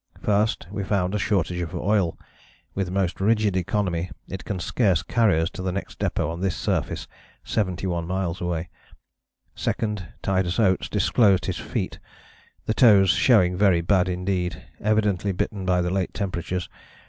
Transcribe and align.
First, 0.19 0.65
we 0.71 0.83
found 0.83 1.13
a 1.13 1.19
shortage 1.19 1.61
of 1.61 1.75
oil; 1.75 2.17
with 2.73 2.89
most 2.89 3.21
rigid 3.21 3.55
economy 3.55 4.09
it 4.27 4.43
can 4.43 4.59
scarce 4.59 5.03
carry 5.03 5.39
us 5.39 5.51
to 5.51 5.61
the 5.61 5.71
next 5.71 5.99
depôt 5.99 6.27
on 6.27 6.41
this 6.41 6.55
surface 6.55 7.07
[71 7.43 8.07
miles 8.07 8.41
away]. 8.41 8.69
Second, 9.53 10.07
Titus 10.23 10.59
Oates 10.59 10.89
disclosed 10.89 11.45
his 11.45 11.59
feet, 11.59 11.99
the 12.65 12.73
toes 12.73 13.11
showing 13.11 13.55
very 13.55 13.81
bad 13.81 14.09
indeed, 14.09 14.63
evidently 14.79 15.31
bitten 15.33 15.67
by 15.67 15.83
the 15.83 15.91
late 15.91 16.15
temperatures. 16.15 16.67